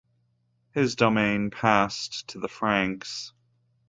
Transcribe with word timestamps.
His 0.71 0.95
domain 0.95 1.51
passed 1.51 2.27
to 2.29 2.39
the 2.39 2.47
Franks. 2.47 3.33